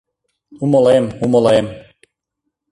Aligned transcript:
Умылем, 0.63 1.05
умылем. 1.23 1.67